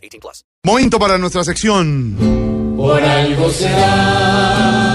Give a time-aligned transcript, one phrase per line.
[0.00, 0.44] 18 plus.
[0.64, 2.16] Momento para nuestra sección.
[2.76, 4.90] Por algo será.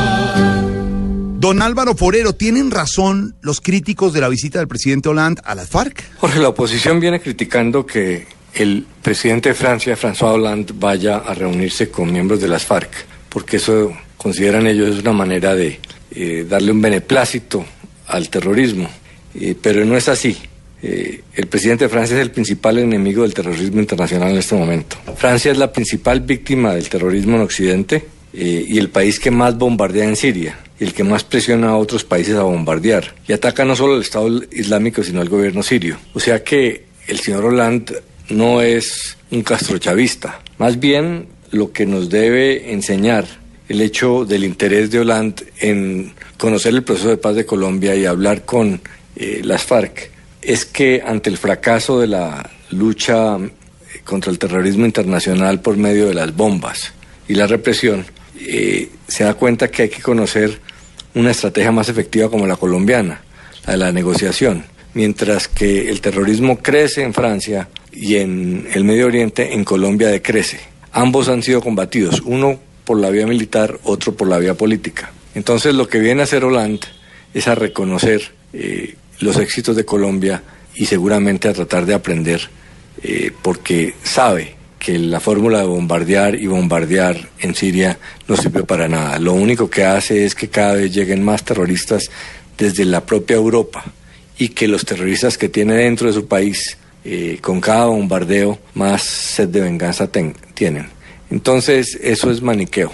[1.37, 5.69] Don Álvaro Forero, ¿tienen razón los críticos de la visita del presidente Hollande a las
[5.69, 6.03] FARC?
[6.17, 11.91] Jorge, la oposición viene criticando que el presidente de Francia, François Hollande, vaya a reunirse
[11.91, 12.89] con miembros de las FARC,
[13.29, 15.79] porque eso consideran ellos es una manera de
[16.11, 17.63] eh, darle un beneplácito
[18.07, 18.89] al terrorismo,
[19.35, 20.35] eh, pero no es así.
[20.81, 24.97] Eh, el presidente de Francia es el principal enemigo del terrorismo internacional en este momento.
[25.17, 30.05] Francia es la principal víctima del terrorismo en Occidente y el país que más bombardea
[30.05, 33.15] en Siria y el que más presiona a otros países a bombardear.
[33.27, 35.97] Y ataca no solo al Estado Islámico, sino al gobierno sirio.
[36.13, 40.41] O sea que el señor Hollande no es un castrochavista.
[40.57, 43.25] Más bien lo que nos debe enseñar
[43.69, 48.05] el hecho del interés de Hollande en conocer el proceso de paz de Colombia y
[48.05, 48.81] hablar con
[49.15, 50.14] eh, las FARC
[50.45, 53.37] es que ante el fracaso de la lucha
[54.03, 56.93] contra el terrorismo internacional por medio de las bombas
[57.27, 58.05] y la represión,
[58.39, 60.59] eh, se da cuenta que hay que conocer
[61.15, 63.21] una estrategia más efectiva como la colombiana,
[63.65, 64.65] la de la negociación.
[64.93, 70.59] Mientras que el terrorismo crece en Francia y en el Medio Oriente, en Colombia decrece.
[70.91, 75.11] Ambos han sido combatidos, uno por la vía militar, otro por la vía política.
[75.33, 76.87] Entonces lo que viene a hacer Hollande
[77.33, 78.21] es a reconocer
[78.53, 80.43] eh, los éxitos de Colombia
[80.75, 82.49] y seguramente a tratar de aprender
[83.03, 88.87] eh, porque sabe que la fórmula de bombardear y bombardear en Siria no sirve para
[88.87, 89.17] nada.
[89.19, 92.09] Lo único que hace es que cada vez lleguen más terroristas
[92.57, 93.83] desde la propia Europa
[94.37, 99.01] y que los terroristas que tiene dentro de su país, eh, con cada bombardeo, más
[99.01, 100.09] sed de venganza
[100.53, 100.87] tienen.
[101.31, 102.91] Entonces, eso es maniqueo.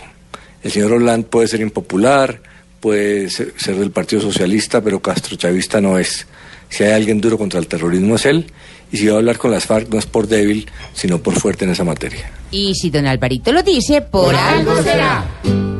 [0.64, 2.42] El señor Hollande puede ser impopular,
[2.82, 6.28] puede ser, del Partido Socialista, pero Castro Chavista no es.
[6.68, 8.48] Si hay alguien duro contra el terrorismo es él,
[8.92, 11.64] y si va a hablar con las FARC no es por débil, sino por fuerte
[11.64, 12.30] en esa materia.
[12.50, 15.71] Y si don Alvarito lo dice, por, por algo será.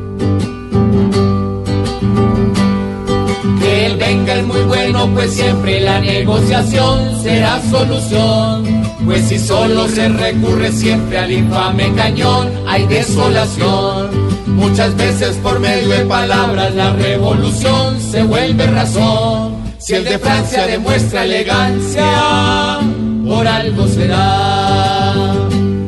[4.92, 8.84] Bueno, pues siempre la negociación será solución.
[9.06, 14.10] Pues si solo se recurre siempre al infame cañón, hay desolación.
[14.48, 19.56] Muchas veces por medio de palabras la revolución se vuelve razón.
[19.80, 22.80] Si el de Francia demuestra elegancia,
[23.26, 25.14] por algo será,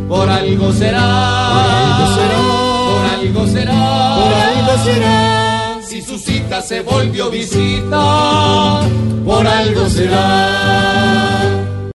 [0.08, 5.43] por algo será, por algo será, por algo será.
[5.43, 5.43] Si
[6.13, 8.81] su cita se volvió visita,
[9.25, 11.33] por algo será.